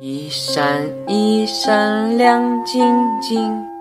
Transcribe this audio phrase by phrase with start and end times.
[0.00, 2.82] 一闪一闪亮晶
[3.22, 3.74] 晶。